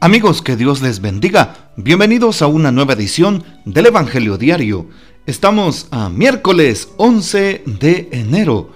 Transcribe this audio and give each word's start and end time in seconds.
Amigos, 0.00 0.42
que 0.42 0.54
Dios 0.54 0.80
les 0.80 1.00
bendiga. 1.00 1.72
Bienvenidos 1.74 2.40
a 2.40 2.46
una 2.46 2.70
nueva 2.70 2.92
edición 2.92 3.42
del 3.64 3.86
Evangelio 3.86 4.38
Diario. 4.38 4.86
Estamos 5.26 5.88
a 5.90 6.08
miércoles 6.08 6.90
11 6.98 7.64
de 7.66 8.08
enero, 8.12 8.70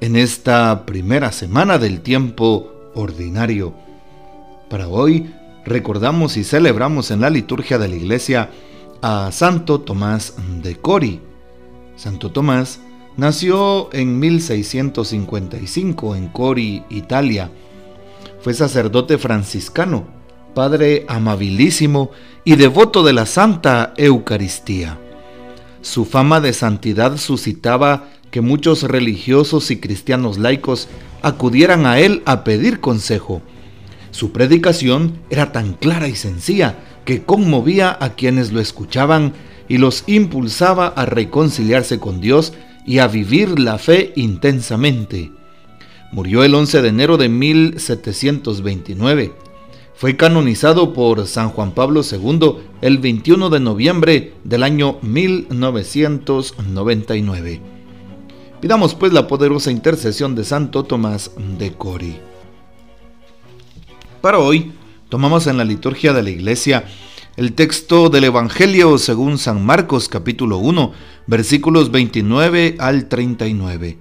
en 0.00 0.16
esta 0.16 0.86
primera 0.86 1.30
semana 1.30 1.76
del 1.76 2.00
tiempo 2.00 2.72
ordinario. 2.94 3.74
Para 4.70 4.88
hoy 4.88 5.34
recordamos 5.66 6.38
y 6.38 6.44
celebramos 6.44 7.10
en 7.10 7.20
la 7.20 7.28
liturgia 7.28 7.76
de 7.76 7.88
la 7.88 7.96
iglesia 7.96 8.48
a 9.02 9.30
Santo 9.30 9.82
Tomás 9.82 10.36
de 10.62 10.76
Cori. 10.76 11.20
Santo 11.96 12.32
Tomás 12.32 12.80
nació 13.18 13.92
en 13.92 14.18
1655 14.18 16.16
en 16.16 16.28
Cori, 16.28 16.82
Italia. 16.88 17.50
Fue 18.40 18.54
sacerdote 18.54 19.18
franciscano 19.18 20.21
Padre 20.54 21.06
amabilísimo 21.08 22.10
y 22.44 22.56
devoto 22.56 23.02
de 23.02 23.12
la 23.12 23.26
Santa 23.26 23.94
Eucaristía. 23.96 24.98
Su 25.80 26.04
fama 26.04 26.40
de 26.40 26.52
santidad 26.52 27.16
suscitaba 27.16 28.08
que 28.30 28.42
muchos 28.42 28.82
religiosos 28.82 29.70
y 29.70 29.78
cristianos 29.78 30.38
laicos 30.38 30.88
acudieran 31.22 31.86
a 31.86 32.00
él 32.00 32.22
a 32.26 32.44
pedir 32.44 32.80
consejo. 32.80 33.40
Su 34.10 34.32
predicación 34.32 35.20
era 35.30 35.52
tan 35.52 35.72
clara 35.72 36.08
y 36.08 36.16
sencilla 36.16 36.78
que 37.04 37.22
conmovía 37.22 37.96
a 37.98 38.10
quienes 38.10 38.52
lo 38.52 38.60
escuchaban 38.60 39.32
y 39.68 39.78
los 39.78 40.04
impulsaba 40.06 40.88
a 40.88 41.06
reconciliarse 41.06 41.98
con 41.98 42.20
Dios 42.20 42.52
y 42.86 42.98
a 42.98 43.08
vivir 43.08 43.58
la 43.58 43.78
fe 43.78 44.12
intensamente. 44.16 45.32
Murió 46.12 46.44
el 46.44 46.54
11 46.54 46.82
de 46.82 46.88
enero 46.88 47.16
de 47.16 47.30
1729 47.30 49.32
fue 50.02 50.16
canonizado 50.16 50.92
por 50.94 51.28
San 51.28 51.50
Juan 51.50 51.70
Pablo 51.70 52.00
II 52.02 52.56
el 52.80 52.98
21 52.98 53.50
de 53.50 53.60
noviembre 53.60 54.34
del 54.42 54.64
año 54.64 54.98
1999. 55.00 57.60
Pidamos 58.60 58.96
pues 58.96 59.12
la 59.12 59.28
poderosa 59.28 59.70
intercesión 59.70 60.34
de 60.34 60.42
Santo 60.42 60.82
Tomás 60.82 61.30
de 61.56 61.72
Cori. 61.74 62.16
Para 64.20 64.40
hoy 64.40 64.72
tomamos 65.08 65.46
en 65.46 65.56
la 65.56 65.64
liturgia 65.64 66.12
de 66.12 66.24
la 66.24 66.30
iglesia 66.30 66.84
el 67.36 67.52
texto 67.52 68.08
del 68.08 68.24
Evangelio 68.24 68.98
según 68.98 69.38
San 69.38 69.64
Marcos 69.64 70.08
capítulo 70.08 70.58
1 70.58 70.92
versículos 71.28 71.92
29 71.92 72.74
al 72.80 73.06
39. 73.06 73.98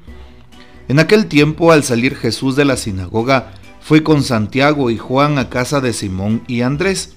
En 0.88 0.98
aquel 0.98 1.28
tiempo 1.28 1.72
al 1.72 1.84
salir 1.84 2.16
Jesús 2.16 2.56
de 2.56 2.66
la 2.66 2.76
sinagoga, 2.76 3.61
fue 3.82 4.04
con 4.04 4.24
Santiago 4.24 4.90
y 4.90 4.98
Juan 4.98 5.38
a 5.38 5.50
casa 5.50 5.82
de 5.82 5.94
Simón 5.94 6.44
y 6.48 6.62
Andrés. 6.62 7.16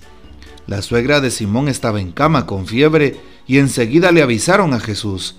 La 0.67 0.81
suegra 0.83 1.21
de 1.21 1.31
Simón 1.31 1.69
estaba 1.69 2.01
en 2.01 2.11
cama 2.11 2.47
con 2.47 2.67
fiebre 2.67 3.21
y 3.47 3.59
enseguida 3.59 4.13
le 4.13 4.23
avisaron 4.23 4.73
a 4.73 4.81
Jesús. 4.81 5.37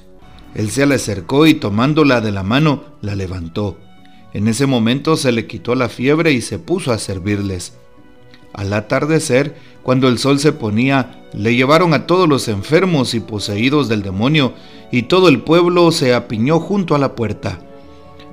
Él 0.54 0.70
se 0.70 0.86
le 0.86 0.96
acercó 0.96 1.48
y 1.48 1.56
tomándola 1.56 2.22
de 2.22 2.32
la 2.32 2.44
mano, 2.44 2.84
la 3.02 3.16
levantó. 3.16 3.78
En 4.34 4.48
ese 4.48 4.68
momento 4.68 5.18
se 5.18 5.32
le 5.32 5.48
quitó 5.48 5.76
la 5.76 5.90
fiebre 5.90 6.32
y 6.32 6.42
se 6.42 6.60
puso 6.60 6.92
a 6.92 7.00
servirles. 7.00 7.74
Al 8.54 8.72
atardecer, 8.72 9.56
cuando 9.84 10.08
el 10.08 10.18
sol 10.18 10.40
se 10.40 10.54
ponía, 10.54 11.26
le 11.34 11.56
llevaron 11.56 11.94
a 11.94 12.06
todos 12.06 12.30
los 12.30 12.48
enfermos 12.48 13.14
y 13.14 13.20
poseídos 13.20 13.90
del 13.90 14.02
demonio, 14.02 14.54
y 14.92 15.04
todo 15.04 15.28
el 15.28 15.42
pueblo 15.42 15.92
se 15.92 16.14
apiñó 16.14 16.60
junto 16.60 16.96
a 16.96 17.00
la 17.00 17.16
puerta. 17.16 17.65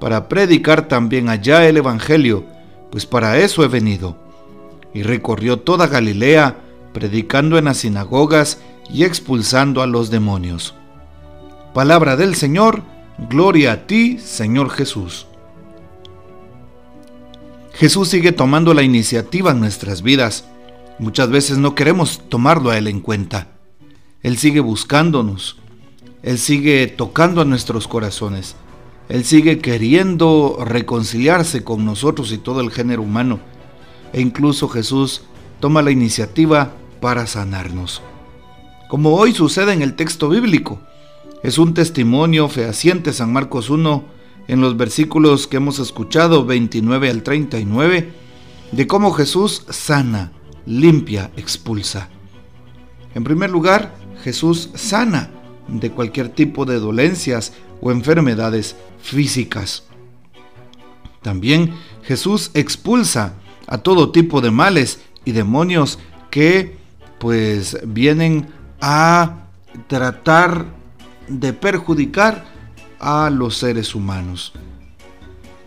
para 0.00 0.28
predicar 0.28 0.88
también 0.88 1.28
allá 1.28 1.66
el 1.68 1.76
Evangelio, 1.76 2.44
pues 2.90 3.06
para 3.06 3.38
eso 3.38 3.64
he 3.64 3.68
venido. 3.68 4.16
Y 4.94 5.02
recorrió 5.02 5.58
toda 5.58 5.86
Galilea, 5.86 6.56
predicando 6.92 7.58
en 7.58 7.66
las 7.66 7.78
sinagogas 7.78 8.60
y 8.90 9.04
expulsando 9.04 9.82
a 9.82 9.86
los 9.86 10.10
demonios. 10.10 10.74
Palabra 11.74 12.16
del 12.16 12.34
Señor, 12.34 12.82
gloria 13.28 13.72
a 13.72 13.86
ti, 13.86 14.18
Señor 14.18 14.70
Jesús. 14.70 15.26
Jesús 17.74 18.08
sigue 18.08 18.32
tomando 18.32 18.74
la 18.74 18.82
iniciativa 18.82 19.52
en 19.52 19.60
nuestras 19.60 20.02
vidas. 20.02 20.44
Muchas 20.98 21.30
veces 21.30 21.58
no 21.58 21.76
queremos 21.76 22.28
tomarlo 22.28 22.70
a 22.70 22.78
Él 22.78 22.88
en 22.88 23.00
cuenta. 23.00 23.48
Él 24.22 24.36
sigue 24.36 24.58
buscándonos. 24.58 25.58
Él 26.22 26.38
sigue 26.38 26.88
tocando 26.88 27.40
a 27.40 27.44
nuestros 27.44 27.86
corazones. 27.86 28.56
Él 29.08 29.24
sigue 29.24 29.58
queriendo 29.58 30.58
reconciliarse 30.64 31.64
con 31.64 31.84
nosotros 31.84 32.30
y 32.32 32.38
todo 32.38 32.60
el 32.60 32.70
género 32.70 33.02
humano. 33.02 33.40
E 34.12 34.20
incluso 34.20 34.68
Jesús 34.68 35.22
toma 35.60 35.82
la 35.82 35.90
iniciativa 35.90 36.72
para 37.00 37.26
sanarnos. 37.26 38.02
Como 38.88 39.14
hoy 39.16 39.32
sucede 39.32 39.72
en 39.72 39.82
el 39.82 39.94
texto 39.94 40.28
bíblico. 40.28 40.80
Es 41.42 41.58
un 41.58 41.72
testimonio 41.72 42.48
fehaciente 42.48 43.12
San 43.12 43.32
Marcos 43.32 43.70
1 43.70 44.04
en 44.48 44.60
los 44.60 44.76
versículos 44.76 45.46
que 45.46 45.58
hemos 45.58 45.78
escuchado 45.78 46.44
29 46.44 47.10
al 47.10 47.22
39 47.22 48.12
de 48.72 48.86
cómo 48.86 49.12
Jesús 49.12 49.64
sana, 49.68 50.32
limpia, 50.66 51.30
expulsa. 51.36 52.08
En 53.14 53.24
primer 53.24 53.50
lugar, 53.50 53.94
Jesús 54.22 54.70
sana 54.74 55.30
de 55.68 55.90
cualquier 55.90 56.30
tipo 56.30 56.64
de 56.64 56.78
dolencias 56.78 57.52
o 57.80 57.90
enfermedades 57.90 58.76
físicas. 59.00 59.84
También 61.22 61.74
Jesús 62.02 62.50
expulsa 62.54 63.34
a 63.66 63.78
todo 63.78 64.12
tipo 64.12 64.40
de 64.40 64.50
males 64.50 65.00
y 65.24 65.32
demonios 65.32 65.98
que 66.30 66.76
pues 67.18 67.78
vienen 67.84 68.48
a 68.80 69.48
tratar 69.88 70.66
de 71.28 71.52
perjudicar 71.52 72.44
a 72.98 73.30
los 73.30 73.56
seres 73.56 73.94
humanos. 73.94 74.52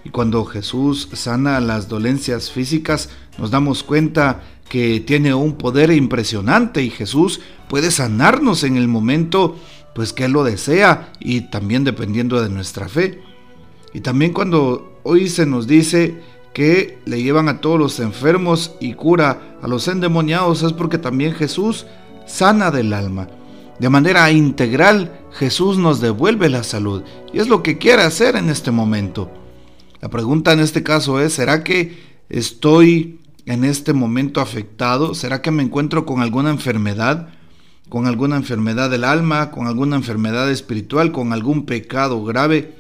Y 0.03 0.09
cuando 0.09 0.45
Jesús 0.45 1.09
sana 1.13 1.59
las 1.59 1.87
dolencias 1.87 2.49
físicas, 2.51 3.09
nos 3.37 3.51
damos 3.51 3.83
cuenta 3.83 4.41
que 4.67 5.01
tiene 5.01 5.33
un 5.33 5.53
poder 5.53 5.91
impresionante 5.91 6.81
y 6.81 6.89
Jesús 6.89 7.41
puede 7.67 7.91
sanarnos 7.91 8.63
en 8.63 8.77
el 8.77 8.87
momento 8.87 9.57
pues 9.93 10.13
que 10.13 10.25
Él 10.25 10.31
lo 10.31 10.43
desea 10.43 11.11
y 11.19 11.49
también 11.49 11.83
dependiendo 11.83 12.41
de 12.41 12.49
nuestra 12.49 12.87
fe. 12.87 13.21
Y 13.93 14.01
también 14.01 14.33
cuando 14.33 14.99
hoy 15.03 15.27
se 15.27 15.45
nos 15.45 15.67
dice 15.67 16.19
que 16.53 16.99
le 17.05 17.21
llevan 17.21 17.49
a 17.49 17.61
todos 17.61 17.79
los 17.79 17.99
enfermos 17.99 18.75
y 18.79 18.93
cura 18.93 19.57
a 19.61 19.67
los 19.67 19.87
endemoniados 19.87 20.63
es 20.63 20.73
porque 20.73 20.97
también 20.97 21.33
Jesús 21.33 21.85
sana 22.25 22.71
del 22.71 22.93
alma. 22.93 23.27
De 23.79 23.89
manera 23.89 24.29
integral 24.31 25.19
Jesús 25.31 25.77
nos 25.77 26.01
devuelve 26.01 26.49
la 26.49 26.63
salud 26.63 27.03
y 27.33 27.39
es 27.39 27.47
lo 27.47 27.63
que 27.63 27.77
quiere 27.77 28.03
hacer 28.03 28.35
en 28.35 28.49
este 28.49 28.71
momento. 28.71 29.31
La 30.01 30.09
pregunta 30.09 30.53
en 30.53 30.59
este 30.59 30.83
caso 30.83 31.19
es, 31.19 31.33
¿será 31.33 31.63
que 31.63 31.97
estoy 32.29 33.19
en 33.45 33.63
este 33.63 33.93
momento 33.93 34.41
afectado? 34.41 35.13
¿Será 35.13 35.41
que 35.41 35.51
me 35.51 35.63
encuentro 35.63 36.05
con 36.05 36.21
alguna 36.21 36.49
enfermedad? 36.49 37.29
Con 37.89 38.07
alguna 38.07 38.37
enfermedad 38.37 38.89
del 38.89 39.03
alma, 39.03 39.51
con 39.51 39.67
alguna 39.67 39.95
enfermedad 39.95 40.49
espiritual, 40.49 41.11
con 41.11 41.33
algún 41.33 41.65
pecado 41.65 42.23
grave? 42.23 42.75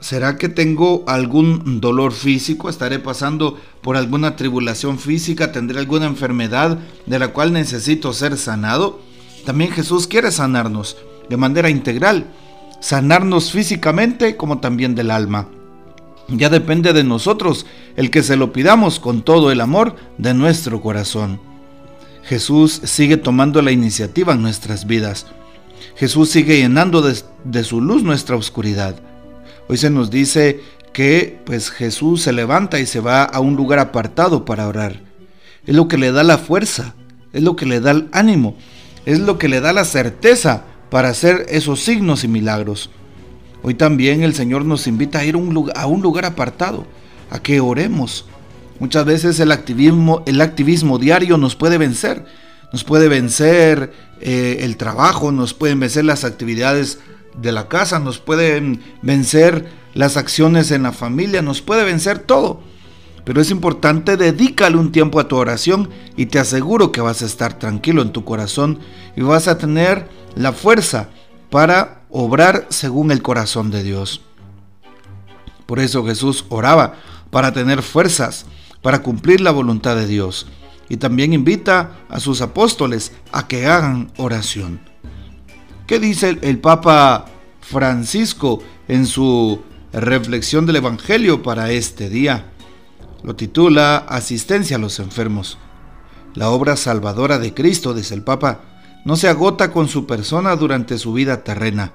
¿Será 0.00 0.38
que 0.38 0.48
tengo 0.48 1.04
algún 1.06 1.80
dolor 1.80 2.12
físico? 2.12 2.70
¿Estaré 2.70 2.98
pasando 2.98 3.58
por 3.82 3.96
alguna 3.96 4.34
tribulación 4.34 4.98
física? 4.98 5.52
¿Tendré 5.52 5.78
alguna 5.78 6.06
enfermedad 6.06 6.78
de 7.04 7.18
la 7.18 7.28
cual 7.28 7.52
necesito 7.52 8.14
ser 8.14 8.38
sanado? 8.38 9.00
También 9.44 9.70
Jesús 9.70 10.06
quiere 10.06 10.32
sanarnos 10.32 10.96
de 11.28 11.36
manera 11.36 11.68
integral, 11.68 12.26
sanarnos 12.80 13.52
físicamente 13.52 14.36
como 14.36 14.58
también 14.58 14.94
del 14.94 15.10
alma. 15.10 15.48
Ya 16.28 16.48
depende 16.48 16.92
de 16.92 17.04
nosotros 17.04 17.66
el 17.96 18.10
que 18.10 18.22
se 18.22 18.36
lo 18.36 18.52
pidamos 18.52 19.00
con 19.00 19.22
todo 19.22 19.50
el 19.50 19.60
amor 19.60 19.96
de 20.16 20.32
nuestro 20.32 20.80
corazón. 20.80 21.49
Jesús 22.24 22.80
sigue 22.84 23.16
tomando 23.16 23.62
la 23.62 23.72
iniciativa 23.72 24.34
en 24.34 24.42
nuestras 24.42 24.86
vidas. 24.86 25.26
Jesús 25.96 26.30
sigue 26.30 26.58
llenando 26.58 27.02
de, 27.02 27.64
su 27.64 27.80
luz 27.80 28.02
nuestra 28.02 28.36
oscuridad. 28.36 28.96
Hoy 29.68 29.76
se 29.76 29.90
nos 29.90 30.10
dice 30.10 30.60
que 30.92 31.40
pues 31.44 31.70
Jesús 31.70 32.22
se 32.22 32.32
levanta 32.32 32.80
y 32.80 32.86
se 32.86 33.00
va 33.00 33.24
a 33.24 33.40
un 33.40 33.56
lugar 33.56 33.78
apartado 33.78 34.44
para 34.44 34.66
orar. 34.66 35.00
es 35.66 35.74
lo 35.74 35.88
que 35.88 35.98
le 35.98 36.10
da 36.10 36.22
la 36.22 36.38
fuerza, 36.38 36.94
es 37.32 37.42
lo 37.42 37.54
que 37.54 37.66
le 37.66 37.80
da 37.80 37.92
el 37.92 38.08
ánimo, 38.12 38.56
es 39.06 39.18
lo 39.20 39.38
que 39.38 39.48
le 39.48 39.60
da 39.60 39.72
la 39.72 39.84
certeza 39.84 40.64
para 40.90 41.10
hacer 41.10 41.46
esos 41.48 41.80
signos 41.80 42.24
y 42.24 42.28
milagros. 42.28 42.90
Hoy 43.62 43.74
también 43.74 44.22
el 44.22 44.34
Señor 44.34 44.64
nos 44.64 44.86
invita 44.86 45.18
a 45.18 45.24
ir 45.24 45.34
a 45.34 45.86
un 45.86 46.02
lugar 46.02 46.24
apartado, 46.24 46.86
a 47.30 47.38
que 47.40 47.60
oremos. 47.60 48.26
Muchas 48.80 49.04
veces 49.04 49.38
el 49.38 49.52
activismo, 49.52 50.24
el 50.26 50.40
activismo 50.40 50.98
diario 50.98 51.36
nos 51.36 51.54
puede 51.54 51.78
vencer. 51.78 52.24
Nos 52.72 52.82
puede 52.84 53.08
vencer 53.08 53.92
eh, 54.20 54.58
el 54.60 54.76
trabajo, 54.76 55.32
nos 55.32 55.54
pueden 55.54 55.80
vencer 55.80 56.04
las 56.04 56.24
actividades 56.24 56.98
de 57.40 57.52
la 57.52 57.68
casa, 57.68 57.98
nos 57.98 58.18
pueden 58.18 58.82
vencer 59.02 59.70
las 59.94 60.16
acciones 60.16 60.70
en 60.70 60.84
la 60.84 60.92
familia, 60.92 61.42
nos 61.42 61.62
puede 61.62 61.84
vencer 61.84 62.20
todo. 62.20 62.60
Pero 63.24 63.40
es 63.40 63.50
importante, 63.50 64.16
dedícale 64.16 64.76
un 64.76 64.92
tiempo 64.92 65.20
a 65.20 65.28
tu 65.28 65.36
oración 65.36 65.90
y 66.16 66.26
te 66.26 66.38
aseguro 66.38 66.90
que 66.90 67.00
vas 67.00 67.22
a 67.22 67.26
estar 67.26 67.58
tranquilo 67.58 68.02
en 68.02 68.12
tu 68.12 68.24
corazón 68.24 68.78
y 69.16 69.22
vas 69.22 69.46
a 69.46 69.58
tener 69.58 70.08
la 70.34 70.52
fuerza 70.52 71.08
para 71.50 72.02
obrar 72.08 72.66
según 72.70 73.10
el 73.10 73.22
corazón 73.22 73.70
de 73.70 73.82
Dios. 73.82 74.22
Por 75.66 75.80
eso 75.80 76.04
Jesús 76.04 76.44
oraba 76.48 76.94
para 77.30 77.52
tener 77.52 77.82
fuerzas, 77.82 78.46
para 78.82 79.02
cumplir 79.02 79.40
la 79.40 79.50
voluntad 79.50 79.96
de 79.96 80.06
Dios. 80.06 80.46
Y 80.88 80.96
también 80.96 81.32
invita 81.32 81.98
a 82.08 82.18
sus 82.20 82.40
apóstoles 82.40 83.12
a 83.32 83.46
que 83.46 83.66
hagan 83.66 84.10
oración. 84.16 84.80
¿Qué 85.86 85.98
dice 85.98 86.38
el 86.42 86.58
Papa 86.58 87.26
Francisco 87.60 88.62
en 88.88 89.06
su 89.06 89.62
reflexión 89.92 90.66
del 90.66 90.76
Evangelio 90.76 91.42
para 91.42 91.70
este 91.70 92.08
día? 92.08 92.52
Lo 93.22 93.36
titula 93.36 93.98
Asistencia 93.98 94.76
a 94.76 94.80
los 94.80 94.98
enfermos. 94.98 95.58
La 96.34 96.50
obra 96.50 96.76
salvadora 96.76 97.38
de 97.38 97.54
Cristo, 97.54 97.92
dice 97.92 98.14
el 98.14 98.22
Papa, 98.22 98.60
no 99.04 99.16
se 99.16 99.28
agota 99.28 99.72
con 99.72 99.88
su 99.88 100.06
persona 100.06 100.54
durante 100.56 100.98
su 100.98 101.12
vida 101.12 101.42
terrena. 101.42 101.92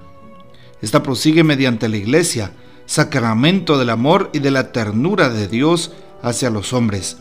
Esta 0.82 1.04
prosigue 1.04 1.44
mediante 1.44 1.90
la 1.90 1.98
Iglesia, 1.98 2.52
sacramento 2.86 3.78
del 3.78 3.90
amor 3.90 4.30
y 4.34 4.40
de 4.40 4.52
la 4.52 4.72
ternura 4.72 5.30
de 5.30 5.48
Dios 5.48 5.92
hacia 6.26 6.50
los 6.50 6.74
hombres. 6.74 7.18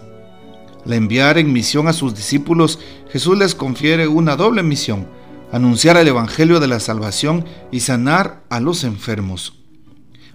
Al 0.85 0.95
enviar 0.95 1.39
en 1.39 1.53
misión 1.53 1.87
a 1.87 1.93
sus 1.93 2.15
discípulos, 2.15 2.81
Jesús 3.11 3.39
les 3.39 3.55
confiere 3.55 4.09
una 4.09 4.35
doble 4.35 4.63
misión, 4.63 5.07
anunciar 5.53 5.97
el 5.97 6.09
Evangelio 6.09 6.59
de 6.59 6.67
la 6.67 6.81
salvación 6.81 7.45
y 7.71 7.81
sanar 7.81 8.43
a 8.51 8.61
los 8.61 8.83
enfermos. 8.83 9.61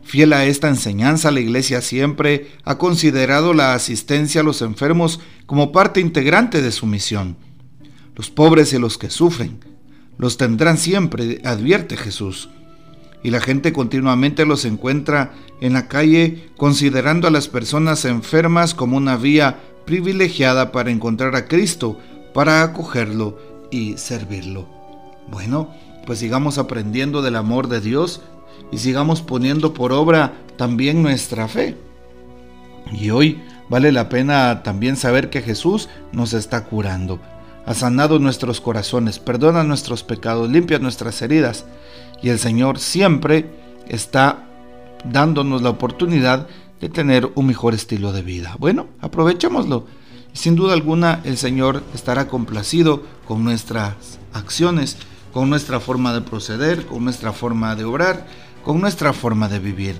Fiel 0.03 0.33
a 0.33 0.45
esta 0.45 0.69
enseñanza, 0.69 1.29
la 1.31 1.39
Iglesia 1.39 1.81
siempre 1.81 2.51
ha 2.63 2.77
considerado 2.77 3.53
la 3.53 3.73
asistencia 3.73 4.41
a 4.41 4.43
los 4.43 4.61
enfermos 4.61 5.19
como 5.45 5.71
parte 5.71 5.99
integrante 5.99 6.61
de 6.61 6.71
su 6.71 6.85
misión. 6.85 7.37
Los 8.15 8.29
pobres 8.29 8.71
y 8.73 8.79
los 8.79 8.97
que 8.97 9.09
sufren 9.09 9.59
los 10.17 10.35
tendrán 10.35 10.77
siempre, 10.77 11.41
advierte 11.45 11.95
Jesús. 11.95 12.49
Y 13.23 13.31
la 13.31 13.41
gente 13.41 13.73
continuamente 13.73 14.45
los 14.45 14.65
encuentra 14.65 15.33
en 15.61 15.73
la 15.73 15.87
calle 15.87 16.49
considerando 16.57 17.27
a 17.27 17.31
las 17.31 17.47
personas 17.47 18.05
enfermas 18.05 18.73
como 18.73 18.97
una 18.97 19.17
vía 19.17 19.59
privilegiada 19.85 20.71
para 20.71 20.91
encontrar 20.91 21.35
a 21.35 21.47
Cristo, 21.47 21.97
para 22.33 22.63
acogerlo 22.63 23.37
y 23.71 23.97
servirlo. 23.97 24.67
Bueno, 25.29 25.73
pues 26.05 26.19
sigamos 26.19 26.57
aprendiendo 26.57 27.21
del 27.21 27.35
amor 27.35 27.67
de 27.67 27.81
Dios 27.81 28.21
y 28.71 28.77
sigamos 28.77 29.21
poniendo 29.21 29.73
por 29.73 29.91
obra 29.91 30.33
también 30.57 31.01
nuestra 31.01 31.47
fe. 31.47 31.75
Y 32.91 33.09
hoy 33.09 33.41
vale 33.69 33.91
la 33.91 34.09
pena 34.09 34.63
también 34.63 34.95
saber 34.95 35.29
que 35.29 35.41
Jesús 35.41 35.89
nos 36.11 36.33
está 36.33 36.65
curando. 36.65 37.19
Ha 37.65 37.73
sanado 37.73 38.17
nuestros 38.19 38.61
corazones, 38.61 39.19
perdona 39.19 39.63
nuestros 39.63 40.03
pecados, 40.03 40.49
limpia 40.49 40.79
nuestras 40.79 41.21
heridas. 41.21 41.65
Y 42.21 42.29
el 42.29 42.39
Señor 42.39 42.79
siempre 42.79 43.49
está 43.87 44.47
dándonos 45.05 45.61
la 45.61 45.69
oportunidad 45.69 46.47
de 46.81 46.89
tener 46.89 47.31
un 47.35 47.47
mejor 47.47 47.73
estilo 47.73 48.11
de 48.11 48.21
vida. 48.21 48.55
Bueno, 48.59 48.87
aprovechémoslo. 49.01 49.85
Sin 50.33 50.55
duda 50.55 50.73
alguna 50.73 51.21
el 51.23 51.37
Señor 51.37 51.83
estará 51.93 52.27
complacido 52.27 53.03
con 53.25 53.43
nuestras 53.43 54.19
acciones, 54.33 54.97
con 55.33 55.49
nuestra 55.49 55.79
forma 55.79 56.13
de 56.13 56.21
proceder, 56.21 56.85
con 56.85 57.03
nuestra 57.03 57.33
forma 57.33 57.75
de 57.75 57.85
obrar 57.85 58.25
con 58.63 58.81
nuestra 58.81 59.13
forma 59.13 59.49
de 59.49 59.59
vivir. 59.59 59.99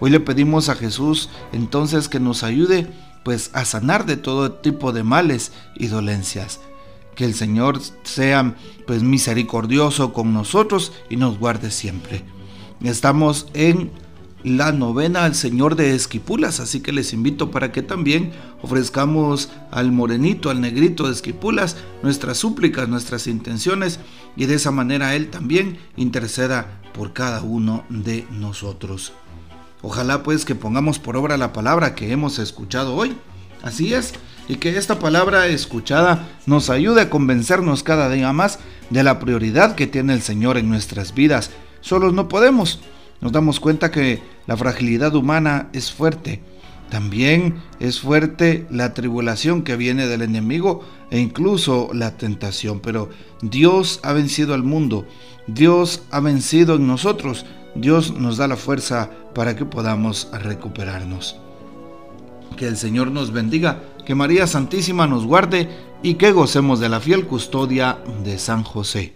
Hoy 0.00 0.10
le 0.10 0.20
pedimos 0.20 0.68
a 0.68 0.76
Jesús 0.76 1.28
entonces 1.52 2.08
que 2.08 2.20
nos 2.20 2.42
ayude 2.42 2.86
pues 3.24 3.50
a 3.54 3.64
sanar 3.64 4.06
de 4.06 4.16
todo 4.16 4.52
tipo 4.52 4.92
de 4.92 5.02
males 5.02 5.52
y 5.74 5.88
dolencias. 5.88 6.60
Que 7.18 7.24
el 7.24 7.34
Señor 7.34 7.80
sea 8.04 8.54
pues 8.86 9.02
misericordioso 9.02 10.12
con 10.12 10.32
nosotros 10.32 10.92
y 11.10 11.16
nos 11.16 11.36
guarde 11.36 11.72
siempre. 11.72 12.22
Estamos 12.80 13.48
en 13.54 13.90
la 14.44 14.70
novena 14.70 15.24
al 15.24 15.34
Señor 15.34 15.74
de 15.74 15.96
Esquipulas, 15.96 16.60
así 16.60 16.78
que 16.78 16.92
les 16.92 17.12
invito 17.12 17.50
para 17.50 17.72
que 17.72 17.82
también 17.82 18.30
ofrezcamos 18.62 19.50
al 19.72 19.90
morenito, 19.90 20.48
al 20.48 20.60
negrito 20.60 21.08
de 21.08 21.12
Esquipulas, 21.12 21.76
nuestras 22.04 22.38
súplicas, 22.38 22.88
nuestras 22.88 23.26
intenciones 23.26 23.98
y 24.36 24.46
de 24.46 24.54
esa 24.54 24.70
manera 24.70 25.16
Él 25.16 25.28
también 25.28 25.76
interceda 25.96 26.80
por 26.94 27.14
cada 27.14 27.42
uno 27.42 27.82
de 27.88 28.28
nosotros. 28.30 29.12
Ojalá 29.82 30.22
pues 30.22 30.44
que 30.44 30.54
pongamos 30.54 31.00
por 31.00 31.16
obra 31.16 31.36
la 31.36 31.52
palabra 31.52 31.96
que 31.96 32.12
hemos 32.12 32.38
escuchado 32.38 32.94
hoy. 32.94 33.16
Así 33.64 33.92
es, 33.92 34.14
y 34.48 34.56
que 34.56 34.76
esta 34.76 34.98
palabra 34.98 35.46
escuchada 35.46 36.28
nos 36.46 36.70
ayude 36.70 37.02
a 37.02 37.10
convencernos 37.10 37.82
cada 37.82 38.08
día 38.10 38.32
más 38.32 38.58
de 38.90 39.02
la 39.02 39.18
prioridad 39.18 39.74
que 39.74 39.86
tiene 39.86 40.14
el 40.14 40.22
Señor 40.22 40.56
en 40.56 40.68
nuestras 40.68 41.14
vidas. 41.14 41.50
Solos 41.80 42.14
no 42.14 42.28
podemos 42.28 42.80
nos 43.20 43.32
damos 43.32 43.58
cuenta 43.58 43.90
que 43.90 44.20
la 44.46 44.56
fragilidad 44.56 45.14
humana 45.14 45.68
es 45.72 45.90
fuerte. 45.90 46.40
También 46.88 47.56
es 47.80 48.00
fuerte 48.00 48.66
la 48.70 48.94
tribulación 48.94 49.62
que 49.62 49.76
viene 49.76 50.06
del 50.06 50.22
enemigo 50.22 50.84
e 51.10 51.18
incluso 51.18 51.90
la 51.92 52.16
tentación. 52.16 52.80
Pero 52.80 53.10
Dios 53.42 54.00
ha 54.02 54.12
vencido 54.12 54.54
al 54.54 54.62
mundo. 54.62 55.06
Dios 55.48 56.02
ha 56.10 56.20
vencido 56.20 56.76
en 56.76 56.86
nosotros. 56.86 57.44
Dios 57.74 58.14
nos 58.14 58.36
da 58.36 58.46
la 58.46 58.56
fuerza 58.56 59.10
para 59.34 59.56
que 59.56 59.64
podamos 59.64 60.28
recuperarnos. 60.32 61.36
Que 62.56 62.66
el 62.66 62.76
Señor 62.76 63.10
nos 63.10 63.32
bendiga, 63.32 63.82
que 64.08 64.14
María 64.14 64.46
Santísima 64.46 65.06
nos 65.06 65.26
guarde 65.26 65.68
y 66.02 66.14
que 66.14 66.32
gocemos 66.32 66.80
de 66.80 66.88
la 66.88 66.98
fiel 66.98 67.26
custodia 67.26 67.98
de 68.24 68.38
San 68.38 68.64
José. 68.64 69.12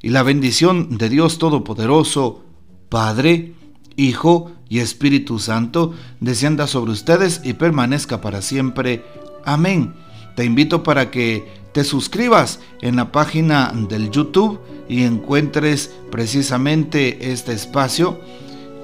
Y 0.00 0.08
la 0.08 0.22
bendición 0.22 0.96
de 0.96 1.10
Dios 1.10 1.36
Todopoderoso, 1.36 2.42
Padre, 2.88 3.52
Hijo 3.96 4.50
y 4.70 4.78
Espíritu 4.78 5.38
Santo, 5.38 5.92
descienda 6.20 6.66
sobre 6.66 6.92
ustedes 6.92 7.42
y 7.44 7.52
permanezca 7.52 8.22
para 8.22 8.40
siempre. 8.40 9.04
Amén. 9.44 9.92
Te 10.36 10.46
invito 10.46 10.82
para 10.82 11.10
que 11.10 11.46
te 11.72 11.84
suscribas 11.84 12.60
en 12.80 12.96
la 12.96 13.12
página 13.12 13.74
del 13.90 14.10
YouTube 14.10 14.58
y 14.88 15.02
encuentres 15.02 15.94
precisamente 16.10 17.30
este 17.30 17.52
espacio, 17.52 18.18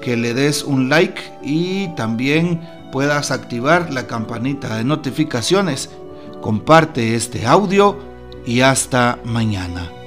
que 0.03 0.17
le 0.17 0.35
des 0.35 0.63
un 0.63 0.87
like 0.87 1.19
y 1.41 1.87
también 1.95 2.61
puedas 2.91 3.31
activar 3.31 3.91
la 3.91 4.07
campanita 4.07 4.75
de 4.77 4.83
notificaciones. 4.83 5.89
Comparte 6.41 7.15
este 7.15 7.47
audio 7.47 7.97
y 8.45 8.61
hasta 8.61 9.19
mañana. 9.23 10.00